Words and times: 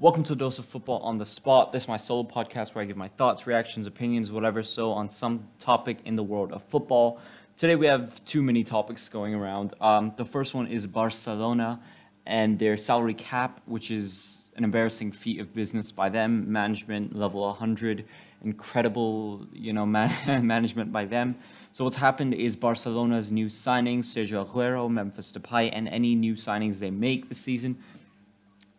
Welcome 0.00 0.22
to 0.22 0.34
a 0.34 0.36
dose 0.36 0.60
of 0.60 0.64
football 0.64 1.00
on 1.00 1.18
the 1.18 1.26
spot. 1.26 1.72
This 1.72 1.82
is 1.82 1.88
my 1.88 1.96
solo 1.96 2.22
podcast 2.22 2.72
where 2.72 2.82
I 2.82 2.86
give 2.86 2.96
my 2.96 3.08
thoughts, 3.08 3.48
reactions, 3.48 3.84
opinions, 3.84 4.30
whatever, 4.30 4.62
so 4.62 4.92
on 4.92 5.10
some 5.10 5.48
topic 5.58 5.98
in 6.04 6.14
the 6.14 6.22
world 6.22 6.52
of 6.52 6.62
football. 6.62 7.18
Today 7.56 7.74
we 7.74 7.86
have 7.86 8.24
too 8.24 8.40
many 8.40 8.62
topics 8.62 9.08
going 9.08 9.34
around. 9.34 9.74
Um, 9.80 10.12
the 10.16 10.24
first 10.24 10.54
one 10.54 10.68
is 10.68 10.86
Barcelona 10.86 11.80
and 12.24 12.60
their 12.60 12.76
salary 12.76 13.14
cap, 13.14 13.60
which 13.66 13.90
is 13.90 14.52
an 14.54 14.62
embarrassing 14.62 15.10
feat 15.10 15.40
of 15.40 15.52
business 15.52 15.90
by 15.90 16.08
them. 16.08 16.52
Management 16.52 17.16
level 17.16 17.40
100, 17.40 18.04
incredible, 18.44 19.48
you 19.52 19.72
know, 19.72 19.84
man- 19.96 20.46
management 20.46 20.92
by 20.92 21.06
them. 21.06 21.34
So 21.72 21.82
what's 21.82 21.96
happened 21.96 22.34
is 22.34 22.54
Barcelona's 22.54 23.32
new 23.32 23.46
signings, 23.46 24.04
Sergio 24.04 24.46
Aguero, 24.46 24.88
Memphis 24.88 25.32
Depay, 25.32 25.70
and 25.72 25.88
any 25.88 26.14
new 26.14 26.34
signings 26.34 26.78
they 26.78 26.92
make 26.92 27.28
this 27.28 27.40
season, 27.40 27.78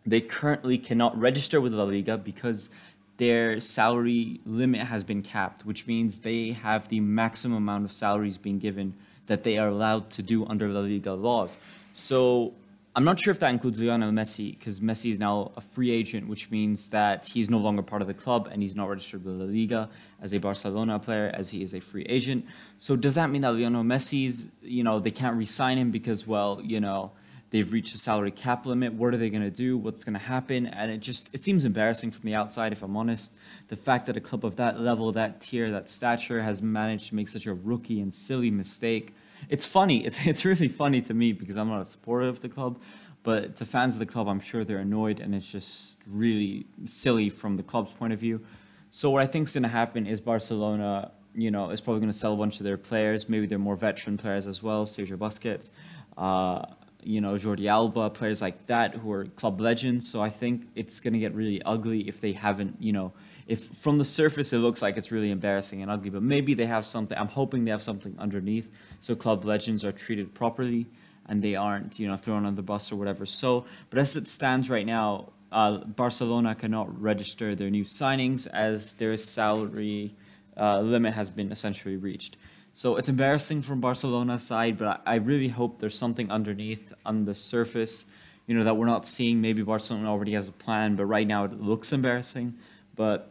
they 0.06 0.20
currently 0.20 0.78
cannot 0.78 1.16
register 1.18 1.60
with 1.60 1.72
La 1.72 1.84
Liga 1.84 2.16
because 2.16 2.70
their 3.16 3.60
salary 3.60 4.40
limit 4.46 4.80
has 4.80 5.04
been 5.04 5.22
capped, 5.22 5.66
which 5.66 5.86
means 5.86 6.20
they 6.20 6.52
have 6.52 6.88
the 6.88 7.00
maximum 7.00 7.58
amount 7.58 7.84
of 7.84 7.92
salaries 7.92 8.38
being 8.38 8.58
given 8.58 8.94
that 9.26 9.44
they 9.44 9.58
are 9.58 9.68
allowed 9.68 10.10
to 10.10 10.22
do 10.22 10.46
under 10.46 10.68
La 10.68 10.80
Liga 10.80 11.12
laws. 11.12 11.58
So 11.92 12.54
I'm 12.96 13.04
not 13.04 13.20
sure 13.20 13.30
if 13.30 13.38
that 13.40 13.50
includes 13.50 13.80
Lionel 13.80 14.10
Messi 14.10 14.58
because 14.58 14.80
Messi 14.80 15.12
is 15.12 15.18
now 15.18 15.52
a 15.56 15.60
free 15.60 15.90
agent, 15.90 16.28
which 16.28 16.50
means 16.50 16.88
that 16.88 17.28
he's 17.28 17.48
no 17.48 17.58
longer 17.58 17.82
part 17.82 18.02
of 18.02 18.08
the 18.08 18.14
club 18.14 18.48
and 18.50 18.62
he's 18.62 18.74
not 18.74 18.88
registered 18.88 19.24
with 19.24 19.34
La 19.36 19.44
Liga 19.44 19.88
as 20.20 20.32
a 20.32 20.40
Barcelona 20.40 20.98
player 20.98 21.30
as 21.34 21.50
he 21.50 21.62
is 21.62 21.74
a 21.74 21.80
free 21.80 22.04
agent. 22.08 22.44
So 22.78 22.96
does 22.96 23.14
that 23.14 23.30
mean 23.30 23.42
that 23.42 23.52
Lionel 23.52 23.84
Messi's, 23.84 24.50
you 24.62 24.82
know, 24.82 24.98
they 24.98 25.12
can't 25.12 25.36
re-sign 25.36 25.78
him 25.78 25.90
because, 25.90 26.26
well, 26.26 26.60
you 26.64 26.80
know, 26.80 27.12
they've 27.50 27.72
reached 27.72 27.92
the 27.92 27.98
salary 27.98 28.30
cap 28.30 28.66
limit. 28.66 28.92
What 28.94 29.14
are 29.14 29.16
they 29.16 29.30
going 29.30 29.42
to 29.42 29.50
do? 29.50 29.76
What's 29.76 30.04
going 30.04 30.14
to 30.14 30.24
happen? 30.24 30.66
And 30.66 30.90
it 30.90 30.98
just 30.98 31.34
it 31.34 31.42
seems 31.42 31.64
embarrassing 31.64 32.10
from 32.12 32.24
the 32.24 32.34
outside, 32.34 32.72
if 32.72 32.82
I'm 32.82 32.96
honest. 32.96 33.32
The 33.68 33.76
fact 33.76 34.06
that 34.06 34.16
a 34.16 34.20
club 34.20 34.44
of 34.44 34.56
that 34.56 34.80
level, 34.80 35.12
that 35.12 35.40
tier, 35.40 35.70
that 35.72 35.88
stature 35.88 36.42
has 36.42 36.62
managed 36.62 37.08
to 37.08 37.14
make 37.14 37.28
such 37.28 37.46
a 37.46 37.54
rookie 37.54 38.00
and 38.00 38.12
silly 38.12 38.50
mistake 38.50 39.14
it's 39.48 39.66
funny. 39.66 40.04
It's 40.04 40.26
it's 40.26 40.44
really 40.44 40.68
funny 40.68 41.00
to 41.02 41.14
me 41.14 41.32
because 41.32 41.56
I'm 41.56 41.68
not 41.68 41.80
a 41.80 41.84
supporter 41.84 42.28
of 42.28 42.40
the 42.40 42.48
club, 42.48 42.80
but 43.22 43.56
to 43.56 43.64
fans 43.64 43.94
of 43.94 44.00
the 44.00 44.06
club, 44.06 44.28
I'm 44.28 44.40
sure 44.40 44.64
they're 44.64 44.78
annoyed, 44.78 45.20
and 45.20 45.34
it's 45.34 45.50
just 45.50 46.02
really 46.08 46.66
silly 46.84 47.30
from 47.30 47.56
the 47.56 47.62
club's 47.62 47.92
point 47.92 48.12
of 48.12 48.18
view. 48.18 48.44
So 48.90 49.10
what 49.10 49.22
I 49.22 49.26
think 49.26 49.48
is 49.48 49.54
going 49.54 49.62
to 49.62 49.68
happen 49.68 50.06
is 50.06 50.20
Barcelona, 50.20 51.12
you 51.34 51.50
know, 51.50 51.70
is 51.70 51.80
probably 51.80 52.00
going 52.00 52.12
to 52.12 52.18
sell 52.18 52.34
a 52.34 52.36
bunch 52.36 52.58
of 52.58 52.64
their 52.64 52.76
players. 52.76 53.28
Maybe 53.28 53.46
they're 53.46 53.58
more 53.58 53.76
veteran 53.76 54.16
players 54.16 54.46
as 54.46 54.62
well, 54.62 54.84
Sergio 54.84 55.16
Busquets, 55.16 55.70
uh, 56.16 56.66
you 57.02 57.20
know, 57.20 57.34
Jordi 57.34 57.66
Alba, 57.66 58.10
players 58.10 58.42
like 58.42 58.66
that 58.66 58.94
who 58.94 59.10
are 59.12 59.24
club 59.24 59.60
legends. 59.60 60.08
So 60.08 60.20
I 60.20 60.30
think 60.30 60.68
it's 60.74 61.00
going 61.00 61.14
to 61.14 61.18
get 61.18 61.34
really 61.34 61.62
ugly 61.62 62.08
if 62.08 62.20
they 62.20 62.32
haven't, 62.32 62.76
you 62.80 62.92
know, 62.92 63.12
if 63.46 63.64
from 63.64 63.98
the 63.98 64.04
surface 64.04 64.52
it 64.52 64.58
looks 64.58 64.82
like 64.82 64.96
it's 64.96 65.10
really 65.10 65.30
embarrassing 65.30 65.82
and 65.82 65.90
ugly, 65.90 66.10
but 66.10 66.22
maybe 66.22 66.54
they 66.54 66.66
have 66.66 66.86
something. 66.86 67.16
I'm 67.18 67.28
hoping 67.28 67.64
they 67.64 67.70
have 67.70 67.82
something 67.82 68.14
underneath, 68.18 68.70
so 69.00 69.14
club 69.14 69.44
legends 69.44 69.84
are 69.84 69.92
treated 69.92 70.34
properly 70.34 70.86
and 71.26 71.42
they 71.42 71.56
aren't, 71.56 71.98
you 71.98 72.08
know, 72.08 72.16
thrown 72.16 72.44
on 72.44 72.54
the 72.54 72.62
bus 72.62 72.92
or 72.92 72.96
whatever. 72.96 73.26
So, 73.26 73.64
but 73.88 73.98
as 73.98 74.16
it 74.16 74.28
stands 74.28 74.70
right 74.70 74.86
now, 74.86 75.32
uh, 75.52 75.78
Barcelona 75.78 76.54
cannot 76.54 77.00
register 77.00 77.54
their 77.54 77.70
new 77.70 77.84
signings 77.84 78.46
as 78.52 78.92
their 78.94 79.16
salary 79.16 80.14
uh, 80.56 80.80
limit 80.80 81.14
has 81.14 81.30
been 81.30 81.52
essentially 81.52 81.96
reached. 81.96 82.36
So 82.72 82.96
it's 82.96 83.08
embarrassing 83.08 83.62
from 83.62 83.80
Barcelona's 83.80 84.42
side, 84.42 84.78
but 84.78 85.02
I, 85.06 85.14
I 85.14 85.16
really 85.16 85.48
hope 85.48 85.80
there's 85.80 85.98
something 85.98 86.30
underneath 86.30 86.92
on 87.04 87.24
the 87.24 87.34
surface, 87.34 88.06
you 88.46 88.54
know, 88.54 88.64
that 88.64 88.76
we're 88.76 88.86
not 88.86 89.06
seeing. 89.06 89.40
Maybe 89.40 89.62
Barcelona 89.62 90.08
already 90.08 90.32
has 90.32 90.48
a 90.48 90.52
plan, 90.52 90.96
but 90.96 91.06
right 91.06 91.26
now 91.26 91.44
it 91.44 91.60
looks 91.60 91.92
embarrassing. 91.92 92.54
But 92.94 93.30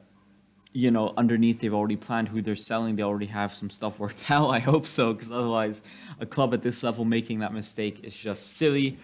you 0.71 0.91
know, 0.91 1.13
underneath 1.17 1.59
they've 1.59 1.73
already 1.73 1.95
planned 1.95 2.27
who 2.27 2.41
they're 2.41 2.55
selling. 2.55 2.95
They 2.95 3.03
already 3.03 3.25
have 3.27 3.55
some 3.55 3.69
stuff 3.69 3.99
worked 3.99 4.29
out. 4.31 4.49
I 4.49 4.59
hope 4.59 4.85
so, 4.85 5.13
because 5.13 5.31
otherwise, 5.31 5.81
a 6.19 6.25
club 6.25 6.53
at 6.53 6.61
this 6.61 6.83
level 6.83 7.05
making 7.05 7.39
that 7.39 7.53
mistake 7.53 8.03
is 8.03 8.15
just 8.15 8.57
silly. 8.57 8.97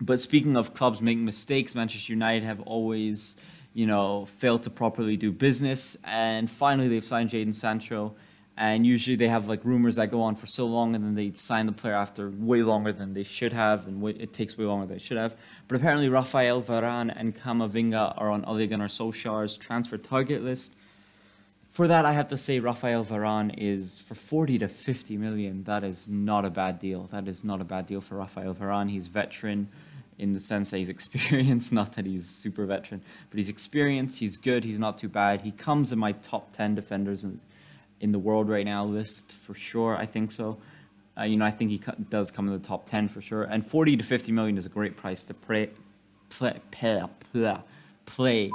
But 0.00 0.20
speaking 0.20 0.56
of 0.56 0.74
clubs 0.74 1.00
making 1.00 1.24
mistakes, 1.24 1.74
Manchester 1.74 2.12
United 2.12 2.42
have 2.44 2.60
always, 2.62 3.36
you 3.74 3.86
know, 3.86 4.26
failed 4.26 4.62
to 4.64 4.70
properly 4.70 5.16
do 5.16 5.32
business. 5.32 5.96
And 6.04 6.50
finally, 6.50 6.88
they've 6.88 7.04
signed 7.04 7.30
Jadon 7.30 7.54
Sancho. 7.54 8.14
And 8.56 8.86
usually 8.86 9.16
they 9.16 9.28
have 9.28 9.48
like 9.48 9.64
rumors 9.64 9.96
that 9.96 10.10
go 10.10 10.20
on 10.20 10.34
for 10.34 10.46
so 10.46 10.66
long 10.66 10.94
and 10.94 11.02
then 11.02 11.14
they 11.14 11.32
sign 11.32 11.64
the 11.64 11.72
player 11.72 11.94
after 11.94 12.28
way 12.28 12.62
longer 12.62 12.92
than 12.92 13.14
they 13.14 13.22
should 13.22 13.54
have 13.54 13.86
and 13.86 14.06
it 14.20 14.34
takes 14.34 14.58
way 14.58 14.66
longer 14.66 14.84
than 14.84 14.96
they 14.96 15.02
should 15.02 15.16
have. 15.16 15.34
But 15.66 15.76
apparently 15.76 16.10
Rafael 16.10 16.60
Varane 16.60 17.10
and 17.16 17.34
Camavinga 17.34 18.12
are 18.18 18.30
on 18.30 18.44
Ole 18.44 18.66
Gunnar 18.66 18.88
Solskjaer's 18.88 19.56
transfer 19.56 19.96
target 19.96 20.42
list. 20.42 20.74
For 21.70 21.88
that 21.88 22.04
I 22.04 22.12
have 22.12 22.28
to 22.28 22.36
say 22.36 22.60
Rafael 22.60 23.02
Varane 23.02 23.54
is 23.56 23.98
for 23.98 24.14
40 24.14 24.58
to 24.58 24.68
50 24.68 25.16
million 25.16 25.64
that 25.64 25.82
is 25.82 26.06
not 26.06 26.44
a 26.44 26.50
bad 26.50 26.80
deal. 26.80 27.04
That 27.12 27.28
is 27.28 27.42
not 27.42 27.62
a 27.62 27.64
bad 27.64 27.86
deal 27.86 28.02
for 28.02 28.16
Rafael 28.16 28.54
Varane. 28.54 28.90
He's 28.90 29.06
veteran 29.06 29.68
in 30.20 30.32
the 30.32 30.40
sense 30.40 30.70
that 30.70 30.78
he's 30.78 30.88
experienced 30.96 31.72
not 31.72 31.92
that 31.94 32.06
he's 32.06 32.26
super 32.26 32.64
veteran 32.66 33.02
but 33.30 33.38
he's 33.38 33.48
experienced 33.48 34.20
he's 34.20 34.36
good 34.36 34.62
he's 34.64 34.78
not 34.78 34.98
too 34.98 35.08
bad 35.08 35.40
he 35.40 35.50
comes 35.50 35.92
in 35.92 35.98
my 35.98 36.12
top 36.12 36.52
10 36.52 36.74
defenders 36.74 37.24
in, 37.24 37.40
in 38.00 38.12
the 38.12 38.18
world 38.18 38.48
right 38.48 38.64
now 38.64 38.84
list 38.84 39.30
for 39.30 39.54
sure. 39.54 39.96
I 39.96 40.06
think 40.06 40.32
so. 40.32 40.58
Uh, 41.18 41.24
you 41.24 41.36
know, 41.36 41.44
I 41.44 41.50
think 41.50 41.70
he 41.70 41.78
co- 41.78 41.94
does 42.08 42.30
come 42.30 42.46
in 42.46 42.52
the 42.52 42.66
top 42.66 42.86
10 42.86 43.08
for 43.08 43.20
sure. 43.20 43.44
And 43.44 43.64
40 43.64 43.98
to 43.98 44.02
50 44.02 44.32
million 44.32 44.56
is 44.56 44.66
a 44.66 44.70
great 44.70 44.96
price 44.96 45.24
to 45.24 45.34
play, 45.34 45.70
play, 46.30 46.60
play, 46.70 47.02
play. 48.06 48.50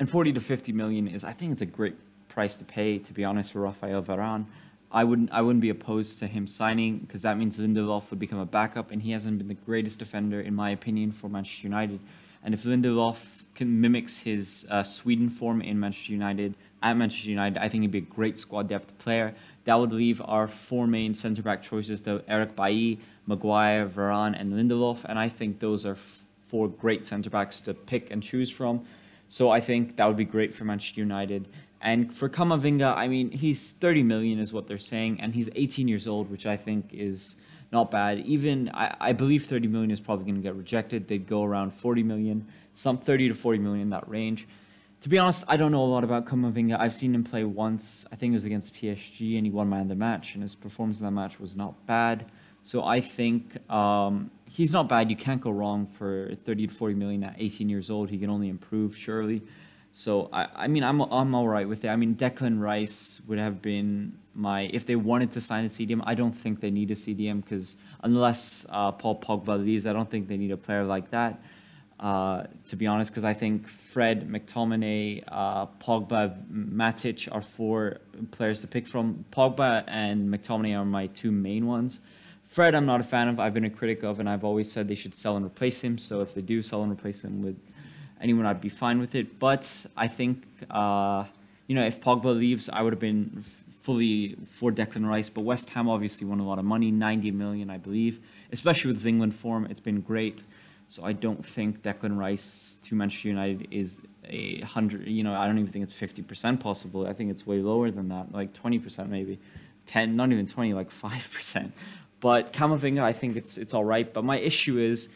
And 0.00 0.08
40 0.08 0.32
to 0.34 0.40
50 0.40 0.72
million 0.72 1.08
is, 1.08 1.24
I 1.24 1.32
think 1.32 1.52
it's 1.52 1.60
a 1.60 1.66
great 1.66 1.96
price 2.28 2.56
to 2.56 2.64
pay, 2.64 2.98
to 2.98 3.12
be 3.12 3.24
honest, 3.24 3.52
for 3.52 3.60
Rafael 3.60 4.02
Varane. 4.02 4.46
I 4.94 5.02
wouldn't, 5.02 5.32
I 5.32 5.42
wouldn't 5.42 5.60
be 5.60 5.70
opposed 5.70 6.20
to 6.20 6.28
him 6.28 6.46
signing 6.46 6.98
because 6.98 7.22
that 7.22 7.36
means 7.36 7.58
Lindelof 7.58 8.10
would 8.10 8.20
become 8.20 8.38
a 8.38 8.46
backup, 8.46 8.92
and 8.92 9.02
he 9.02 9.10
hasn't 9.10 9.38
been 9.38 9.48
the 9.48 9.54
greatest 9.54 9.98
defender, 9.98 10.40
in 10.40 10.54
my 10.54 10.70
opinion, 10.70 11.10
for 11.10 11.28
Manchester 11.28 11.66
United. 11.66 11.98
And 12.44 12.54
if 12.54 12.62
Lindelof 12.62 13.42
can 13.56 13.80
mimics 13.80 14.18
his 14.18 14.66
uh, 14.70 14.84
Sweden 14.84 15.30
form 15.30 15.60
in 15.62 15.80
Manchester 15.80 16.12
United, 16.12 16.54
at 16.80 16.96
Manchester 16.96 17.30
United, 17.30 17.58
I 17.58 17.68
think 17.68 17.82
he'd 17.82 17.90
be 17.90 17.98
a 17.98 18.02
great 18.02 18.38
squad 18.38 18.68
depth 18.68 18.96
player. 18.98 19.34
That 19.64 19.74
would 19.80 19.92
leave 19.92 20.22
our 20.24 20.46
four 20.46 20.86
main 20.86 21.12
centre 21.14 21.42
back 21.42 21.62
choices 21.62 22.00
to 22.02 22.22
Eric 22.28 22.54
Bailly, 22.54 23.00
Maguire, 23.26 23.88
Varane, 23.88 24.38
and 24.38 24.52
Lindelof, 24.52 25.04
and 25.06 25.18
I 25.18 25.28
think 25.28 25.58
those 25.58 25.84
are 25.84 25.94
f- 25.94 26.22
four 26.46 26.68
great 26.68 27.04
centre 27.04 27.30
backs 27.30 27.60
to 27.62 27.74
pick 27.74 28.12
and 28.12 28.22
choose 28.22 28.50
from. 28.50 28.84
So 29.26 29.50
I 29.50 29.60
think 29.60 29.96
that 29.96 30.06
would 30.06 30.18
be 30.18 30.26
great 30.26 30.54
for 30.54 30.64
Manchester 30.64 31.00
United. 31.00 31.48
And 31.84 32.12
for 32.12 32.28
Camavinga, 32.28 32.96
I 32.96 33.06
mean, 33.06 33.30
he's 33.30 33.70
30 33.70 34.02
million 34.02 34.40
is 34.40 34.52
what 34.52 34.66
they're 34.66 34.78
saying, 34.78 35.20
and 35.20 35.32
he's 35.32 35.48
18 35.54 35.86
years 35.86 36.08
old, 36.08 36.30
which 36.30 36.46
I 36.46 36.56
think 36.56 36.92
is 36.92 37.36
not 37.70 37.92
bad. 37.92 38.18
Even 38.20 38.70
I, 38.74 38.96
I 38.98 39.12
believe 39.12 39.44
30 39.44 39.68
million 39.68 39.92
is 39.92 40.00
probably 40.00 40.24
going 40.24 40.36
to 40.36 40.42
get 40.42 40.56
rejected. 40.56 41.06
They'd 41.06 41.28
go 41.28 41.44
around 41.44 41.72
40 41.72 42.02
million, 42.02 42.48
some 42.72 42.98
30 42.98 43.28
to 43.28 43.34
40 43.34 43.58
million 43.60 43.82
in 43.82 43.90
that 43.90 44.08
range 44.08 44.48
to 45.04 45.10
be 45.10 45.18
honest, 45.18 45.44
I 45.48 45.58
don't 45.58 45.70
know 45.70 45.82
a 45.82 45.84
lot 45.84 46.02
about 46.02 46.24
Camavinga. 46.24 46.80
I've 46.80 46.94
seen 46.94 47.14
him 47.14 47.24
play 47.24 47.44
once. 47.44 48.06
I 48.10 48.16
think 48.16 48.32
it 48.32 48.36
was 48.36 48.46
against 48.46 48.72
PSG, 48.72 49.36
and 49.36 49.44
he 49.44 49.52
won 49.52 49.68
man 49.68 49.82
of 49.82 49.88
the 49.88 49.94
match, 49.94 50.32
and 50.32 50.42
his 50.42 50.54
performance 50.54 50.98
in 50.98 51.04
that 51.04 51.10
match 51.10 51.38
was 51.38 51.54
not 51.54 51.84
bad. 51.84 52.24
So 52.62 52.82
I 52.82 53.02
think 53.02 53.58
um, 53.70 54.30
he's 54.50 54.72
not 54.72 54.88
bad. 54.88 55.10
You 55.10 55.16
can't 55.16 55.42
go 55.42 55.50
wrong 55.50 55.86
for 55.88 56.34
30 56.46 56.68
to 56.68 56.72
40 56.72 56.94
million 56.94 57.22
at 57.22 57.34
18 57.36 57.68
years 57.68 57.90
old. 57.90 58.08
He 58.08 58.16
can 58.16 58.30
only 58.30 58.48
improve, 58.48 58.96
surely. 58.96 59.42
So 59.96 60.28
I, 60.32 60.48
I 60.56 60.66
mean, 60.66 60.82
I'm 60.82 61.00
I'm 61.00 61.36
all 61.36 61.46
right 61.46 61.68
with 61.68 61.84
it. 61.84 61.88
I 61.88 61.94
mean, 61.94 62.16
Declan 62.16 62.60
Rice 62.60 63.22
would 63.28 63.38
have 63.38 63.62
been 63.62 64.18
my 64.34 64.62
if 64.62 64.86
they 64.86 64.96
wanted 64.96 65.30
to 65.32 65.40
sign 65.40 65.64
a 65.64 65.68
CDM. 65.68 66.02
I 66.04 66.16
don't 66.16 66.32
think 66.32 66.58
they 66.58 66.72
need 66.72 66.90
a 66.90 66.94
CDM 66.94 67.44
because 67.44 67.76
unless 68.02 68.66
uh, 68.70 68.90
Paul 68.90 69.20
Pogba 69.20 69.64
leaves, 69.64 69.86
I 69.86 69.92
don't 69.92 70.10
think 70.10 70.26
they 70.26 70.36
need 70.36 70.50
a 70.50 70.56
player 70.56 70.82
like 70.82 71.12
that. 71.12 71.40
Uh, 72.00 72.42
to 72.66 72.74
be 72.74 72.88
honest, 72.88 73.12
because 73.12 73.22
I 73.22 73.34
think 73.34 73.68
Fred, 73.68 74.28
McTominay, 74.28 75.22
uh, 75.28 75.66
Pogba, 75.66 76.44
Matic 76.50 77.28
are 77.30 77.40
four 77.40 77.98
players 78.32 78.62
to 78.62 78.66
pick 78.66 78.88
from. 78.88 79.24
Pogba 79.30 79.84
and 79.86 80.28
McTominay 80.28 80.76
are 80.76 80.84
my 80.84 81.06
two 81.06 81.30
main 81.30 81.68
ones. 81.68 82.00
Fred, 82.42 82.74
I'm 82.74 82.84
not 82.84 83.00
a 83.00 83.04
fan 83.04 83.28
of. 83.28 83.38
I've 83.38 83.54
been 83.54 83.64
a 83.64 83.70
critic 83.70 84.02
of, 84.02 84.18
and 84.18 84.28
I've 84.28 84.42
always 84.42 84.72
said 84.72 84.88
they 84.88 84.96
should 84.96 85.14
sell 85.14 85.36
and 85.36 85.46
replace 85.46 85.82
him. 85.82 85.98
So 85.98 86.20
if 86.20 86.34
they 86.34 86.42
do 86.42 86.62
sell 86.62 86.82
and 86.82 86.90
replace 86.90 87.22
him 87.22 87.42
with 87.42 87.56
anyone, 88.20 88.46
I'd 88.46 88.60
be 88.60 88.68
fine 88.68 88.98
with 88.98 89.14
it. 89.14 89.38
But 89.38 89.86
I 89.96 90.08
think, 90.08 90.44
uh, 90.70 91.24
you 91.66 91.74
know, 91.74 91.84
if 91.84 92.00
Pogba 92.00 92.36
leaves, 92.36 92.68
I 92.68 92.82
would 92.82 92.92
have 92.92 93.00
been 93.00 93.42
fully 93.80 94.36
for 94.46 94.72
Declan 94.72 95.06
Rice. 95.06 95.28
But 95.28 95.42
West 95.42 95.70
Ham 95.70 95.88
obviously 95.88 96.26
won 96.26 96.40
a 96.40 96.46
lot 96.46 96.58
of 96.58 96.64
money, 96.64 96.90
90 96.90 97.30
million, 97.32 97.70
I 97.70 97.78
believe. 97.78 98.20
Especially 98.52 98.88
with 98.88 98.96
his 98.96 99.06
England 99.06 99.34
form, 99.34 99.66
it's 99.70 99.80
been 99.80 100.00
great. 100.00 100.44
So 100.88 101.04
I 101.04 101.12
don't 101.12 101.44
think 101.44 101.82
Declan 101.82 102.16
Rice 102.16 102.78
to 102.84 102.94
Manchester 102.94 103.28
United 103.28 103.68
is 103.70 104.00
a 104.28 104.60
hundred. 104.60 105.06
You 105.08 105.22
know, 105.22 105.34
I 105.34 105.46
don't 105.46 105.58
even 105.58 105.70
think 105.70 105.82
it's 105.82 105.98
fifty 105.98 106.22
percent 106.22 106.60
possible. 106.60 107.06
I 107.06 107.12
think 107.12 107.30
it's 107.30 107.46
way 107.46 107.60
lower 107.60 107.90
than 107.90 108.08
that, 108.08 108.32
like 108.32 108.52
twenty 108.52 108.78
percent 108.78 109.10
maybe, 109.10 109.38
ten, 109.86 110.14
not 110.16 110.30
even 110.30 110.46
twenty, 110.46 110.74
like 110.74 110.90
five 110.90 111.28
percent. 111.32 111.72
But 112.20 112.52
Camavinga, 112.52 113.00
I 113.02 113.12
think 113.12 113.36
it's 113.36 113.58
it's 113.58 113.74
all 113.74 113.84
right. 113.84 114.12
But 114.12 114.24
my 114.24 114.38
issue 114.38 114.78
is 114.78 115.08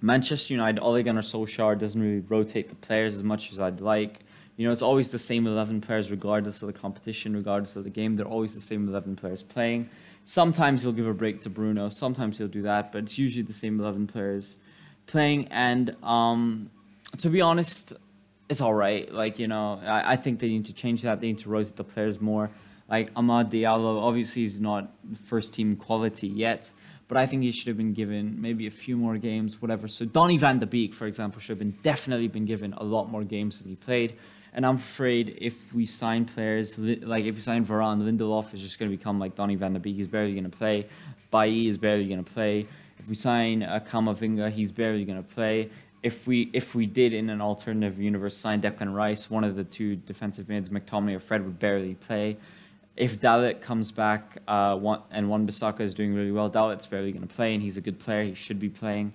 Manchester 0.00 0.54
United, 0.54 0.80
Ole 0.80 1.02
Gunnar 1.02 1.22
Solskjaer 1.22 1.78
doesn't 1.78 2.00
really 2.00 2.20
rotate 2.20 2.68
the 2.68 2.74
players 2.74 3.14
as 3.14 3.22
much 3.22 3.52
as 3.52 3.60
I'd 3.60 3.80
like. 3.80 4.20
You 4.56 4.66
know, 4.66 4.72
it's 4.72 4.82
always 4.82 5.10
the 5.10 5.18
same 5.18 5.46
11 5.46 5.80
players 5.80 6.10
regardless 6.10 6.62
of 6.62 6.68
the 6.68 6.72
competition, 6.72 7.34
regardless 7.34 7.74
of 7.76 7.84
the 7.84 7.90
game. 7.90 8.14
They're 8.14 8.26
always 8.26 8.54
the 8.54 8.60
same 8.60 8.88
11 8.88 9.16
players 9.16 9.42
playing. 9.42 9.88
Sometimes 10.24 10.82
he'll 10.82 10.92
give 10.92 11.06
a 11.06 11.14
break 11.14 11.42
to 11.42 11.50
Bruno. 11.50 11.88
Sometimes 11.88 12.38
he'll 12.38 12.48
do 12.48 12.62
that, 12.62 12.92
but 12.92 13.04
it's 13.04 13.18
usually 13.18 13.42
the 13.42 13.52
same 13.52 13.80
11 13.80 14.06
players 14.06 14.56
playing. 15.06 15.48
And 15.48 15.96
um, 16.02 16.70
to 17.18 17.28
be 17.28 17.40
honest, 17.40 17.94
it's 18.48 18.60
all 18.60 18.74
right. 18.74 19.12
Like, 19.12 19.38
you 19.38 19.48
know, 19.48 19.80
I, 19.84 20.12
I 20.12 20.16
think 20.16 20.38
they 20.38 20.48
need 20.48 20.66
to 20.66 20.72
change 20.72 21.02
that. 21.02 21.20
They 21.20 21.28
need 21.28 21.38
to 21.40 21.48
rotate 21.48 21.76
the 21.76 21.84
players 21.84 22.20
more. 22.20 22.50
Like, 22.88 23.12
Amad 23.14 23.50
Diallo, 23.50 24.02
obviously, 24.02 24.42
he's 24.42 24.60
not 24.60 24.90
first 25.14 25.54
team 25.54 25.76
quality 25.76 26.28
yet, 26.28 26.70
but 27.08 27.16
I 27.16 27.26
think 27.26 27.42
he 27.42 27.52
should 27.52 27.68
have 27.68 27.76
been 27.76 27.92
given 27.92 28.40
maybe 28.40 28.66
a 28.66 28.70
few 28.70 28.96
more 28.96 29.18
games, 29.18 29.60
whatever. 29.60 29.88
So, 29.88 30.04
Donny 30.04 30.38
van 30.38 30.58
de 30.58 30.66
Beek, 30.66 30.94
for 30.94 31.06
example, 31.06 31.40
should 31.40 31.52
have 31.52 31.58
been 31.58 31.78
definitely 31.82 32.28
been 32.28 32.46
given 32.46 32.72
a 32.74 32.84
lot 32.84 33.10
more 33.10 33.24
games 33.24 33.60
than 33.60 33.68
he 33.68 33.76
played. 33.76 34.16
And 34.54 34.64
I'm 34.64 34.76
afraid 34.76 35.36
if 35.40 35.74
we 35.74 35.84
sign 35.84 36.24
players, 36.24 36.78
like 36.78 37.24
if 37.24 37.34
we 37.34 37.40
sign 37.40 37.66
Varane, 37.66 38.00
Lindelof 38.00 38.54
is 38.54 38.62
just 38.62 38.78
going 38.78 38.90
to 38.90 38.96
become 38.96 39.18
like 39.18 39.34
Donny 39.34 39.56
van 39.56 39.72
de 39.72 39.80
Beek. 39.80 39.96
He's 39.96 40.06
barely 40.06 40.32
going 40.32 40.44
to 40.44 40.56
play. 40.56 40.86
Bailly 41.32 41.66
is 41.66 41.76
barely 41.76 42.06
going 42.06 42.22
to 42.22 42.32
play. 42.32 42.66
If 42.98 43.08
we 43.08 43.16
sign 43.16 43.64
uh, 43.64 43.80
Camavinga, 43.80 44.50
he's 44.50 44.70
barely 44.70 45.04
going 45.04 45.22
to 45.22 45.28
play. 45.28 45.70
If 46.04 46.28
we 46.28 46.50
if 46.52 46.74
we 46.74 46.86
did 46.86 47.12
in 47.12 47.30
an 47.30 47.40
alternative 47.40 47.98
universe 47.98 48.36
sign 48.36 48.60
Declan 48.60 48.94
Rice, 48.94 49.28
one 49.28 49.42
of 49.42 49.56
the 49.56 49.64
two 49.64 49.96
defensive 49.96 50.48
mids, 50.48 50.68
McTominay 50.68 51.16
or 51.16 51.20
Fred 51.20 51.44
would 51.44 51.58
barely 51.58 51.94
play. 51.94 52.36
If 52.96 53.20
Dalot 53.20 53.60
comes 53.60 53.90
back 53.90 54.38
uh, 54.46 54.76
one, 54.76 55.00
and 55.10 55.28
Wan-Bissaka 55.28 55.80
is 55.80 55.94
doing 55.94 56.14
really 56.14 56.30
well, 56.30 56.48
Dalot's 56.48 56.86
barely 56.86 57.10
going 57.10 57.26
to 57.26 57.34
play, 57.34 57.52
and 57.54 57.62
he's 57.62 57.76
a 57.76 57.80
good 57.80 57.98
player. 57.98 58.22
He 58.22 58.34
should 58.34 58.60
be 58.60 58.68
playing. 58.68 59.12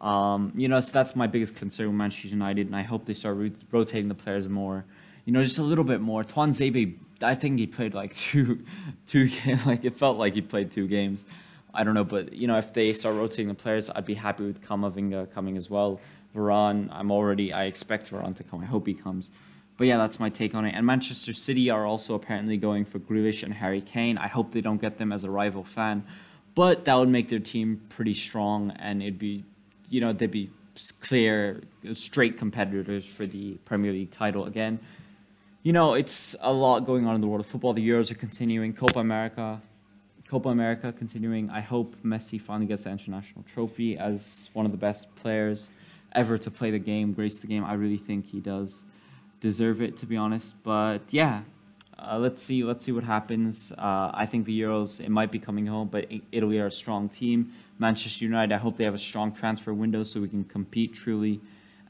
Um, 0.00 0.52
you 0.54 0.68
know, 0.68 0.80
so 0.80 0.92
that's 0.92 1.14
my 1.14 1.26
biggest 1.26 1.54
concern 1.56 1.88
with 1.88 1.96
Manchester 1.96 2.28
United, 2.28 2.66
and 2.66 2.76
I 2.76 2.82
hope 2.82 3.04
they 3.04 3.14
start 3.14 3.36
ro- 3.36 3.50
rotating 3.70 4.08
the 4.08 4.14
players 4.14 4.48
more. 4.48 4.84
You 5.24 5.32
know, 5.32 5.42
just 5.42 5.58
a 5.58 5.62
little 5.62 5.84
bit 5.84 6.00
more. 6.00 6.24
Tuanzebe, 6.24 6.96
I 7.20 7.34
think 7.34 7.58
he 7.58 7.66
played 7.66 7.94
like 7.94 8.14
two, 8.16 8.64
two 9.06 9.28
games. 9.28 9.66
Like 9.66 9.84
it 9.84 9.96
felt 9.96 10.16
like 10.16 10.34
he 10.34 10.40
played 10.40 10.70
two 10.70 10.86
games. 10.86 11.26
I 11.74 11.84
don't 11.84 11.94
know, 11.94 12.04
but 12.04 12.32
you 12.32 12.46
know, 12.46 12.56
if 12.56 12.72
they 12.72 12.92
start 12.94 13.16
rotating 13.16 13.48
the 13.48 13.54
players, 13.54 13.90
I'd 13.90 14.06
be 14.06 14.14
happy 14.14 14.44
with 14.44 14.62
Camavinga 14.62 15.30
coming 15.32 15.56
as 15.56 15.68
well. 15.68 16.00
Varane, 16.34 16.88
I'm 16.90 17.10
already, 17.10 17.52
I 17.52 17.64
expect 17.64 18.10
Varane 18.10 18.36
to 18.36 18.44
come. 18.44 18.62
I 18.62 18.66
hope 18.66 18.86
he 18.86 18.94
comes. 18.94 19.30
But 19.78 19.86
yeah, 19.86 19.96
that's 19.96 20.20
my 20.20 20.28
take 20.28 20.54
on 20.54 20.66
it. 20.66 20.74
And 20.74 20.84
Manchester 20.84 21.32
City 21.32 21.70
are 21.70 21.86
also 21.86 22.14
apparently 22.14 22.58
going 22.58 22.84
for 22.84 22.98
Grealish 22.98 23.42
and 23.42 23.54
Harry 23.54 23.80
Kane. 23.80 24.18
I 24.18 24.28
hope 24.28 24.52
they 24.52 24.60
don't 24.60 24.80
get 24.80 24.98
them 24.98 25.12
as 25.12 25.24
a 25.24 25.30
rival 25.30 25.64
fan, 25.64 26.04
but 26.54 26.84
that 26.84 26.94
would 26.94 27.08
make 27.08 27.30
their 27.30 27.38
team 27.38 27.80
pretty 27.88 28.14
strong, 28.14 28.72
and 28.72 29.00
it'd 29.00 29.18
be 29.18 29.44
you 29.90 30.00
know, 30.00 30.12
they'd 30.12 30.30
be 30.30 30.50
clear, 31.00 31.62
uh, 31.88 31.92
straight 31.92 32.38
competitors 32.38 33.04
for 33.04 33.26
the 33.26 33.54
Premier 33.64 33.92
League 33.92 34.10
title 34.10 34.44
again. 34.44 34.78
You 35.62 35.72
know, 35.72 35.94
it's 35.94 36.36
a 36.40 36.52
lot 36.52 36.80
going 36.80 37.06
on 37.06 37.14
in 37.14 37.20
the 37.20 37.26
world 37.26 37.40
of 37.40 37.46
football. 37.46 37.72
The 37.72 37.86
Euros 37.86 38.10
are 38.10 38.14
continuing, 38.14 38.72
Copa 38.72 39.00
America, 39.00 39.60
Copa 40.28 40.50
America 40.50 40.92
continuing. 40.92 41.50
I 41.50 41.60
hope 41.60 41.96
Messi 42.04 42.40
finally 42.40 42.66
gets 42.66 42.84
the 42.84 42.90
international 42.90 43.44
trophy 43.44 43.98
as 43.98 44.50
one 44.52 44.66
of 44.66 44.72
the 44.72 44.78
best 44.78 45.14
players 45.16 45.68
ever 46.12 46.38
to 46.38 46.50
play 46.50 46.70
the 46.70 46.78
game, 46.78 47.12
grace 47.12 47.38
the 47.38 47.46
game. 47.46 47.64
I 47.64 47.74
really 47.74 47.98
think 47.98 48.26
he 48.26 48.40
does 48.40 48.84
deserve 49.40 49.82
it, 49.82 49.96
to 49.98 50.06
be 50.06 50.16
honest. 50.16 50.54
But 50.62 51.02
yeah, 51.10 51.42
uh, 51.98 52.18
let's 52.18 52.42
see. 52.42 52.64
Let's 52.64 52.84
see 52.84 52.92
what 52.92 53.04
happens. 53.04 53.72
Uh, 53.72 54.10
I 54.14 54.26
think 54.26 54.46
the 54.46 54.60
Euros 54.60 55.00
it 55.00 55.10
might 55.10 55.32
be 55.32 55.38
coming 55.38 55.66
home, 55.66 55.88
but 55.88 56.06
Italy 56.32 56.58
are 56.58 56.66
a 56.66 56.70
strong 56.70 57.08
team. 57.08 57.52
Manchester 57.78 58.24
United, 58.24 58.54
I 58.54 58.58
hope 58.58 58.76
they 58.76 58.84
have 58.84 58.94
a 58.94 58.98
strong 58.98 59.32
transfer 59.32 59.72
window 59.72 60.02
so 60.02 60.20
we 60.20 60.28
can 60.28 60.44
compete 60.44 60.94
truly. 60.94 61.40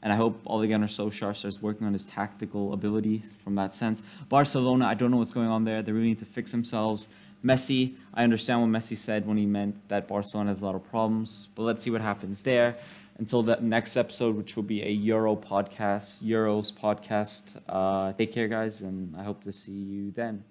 And 0.01 0.13
I 0.13 0.15
hope 0.15 0.41
Ole 0.45 0.65
Gunnar 0.67 0.87
Solskjaer 0.87 1.35
starts 1.35 1.61
working 1.61 1.85
on 1.85 1.93
his 1.93 2.05
tactical 2.05 2.73
ability 2.73 3.19
from 3.43 3.55
that 3.55 3.73
sense. 3.73 4.01
Barcelona, 4.29 4.85
I 4.85 4.93
don't 4.93 5.11
know 5.11 5.17
what's 5.17 5.33
going 5.33 5.49
on 5.49 5.65
there. 5.65 5.81
They 5.81 5.91
really 5.91 6.07
need 6.07 6.19
to 6.19 6.25
fix 6.25 6.51
themselves. 6.51 7.09
Messi, 7.43 7.95
I 8.13 8.23
understand 8.23 8.61
what 8.61 8.69
Messi 8.69 8.97
said 8.97 9.25
when 9.25 9.37
he 9.37 9.45
meant 9.45 9.87
that 9.89 10.07
Barcelona 10.07 10.51
has 10.51 10.61
a 10.61 10.65
lot 10.65 10.75
of 10.75 10.89
problems, 10.89 11.49
but 11.55 11.63
let's 11.63 11.83
see 11.83 11.89
what 11.89 12.01
happens 12.01 12.41
there. 12.41 12.75
Until 13.19 13.43
the 13.43 13.57
next 13.59 13.97
episode, 13.97 14.37
which 14.37 14.55
will 14.55 14.63
be 14.63 14.81
a 14.81 14.89
Euro 14.89 15.35
podcast, 15.35 16.23
Euros 16.23 16.71
podcast. 16.73 17.59
Uh, 17.67 18.13
take 18.13 18.31
care, 18.31 18.47
guys, 18.47 18.81
and 18.81 19.13
I 19.15 19.23
hope 19.23 19.43
to 19.43 19.51
see 19.51 19.73
you 19.73 20.11
then. 20.11 20.45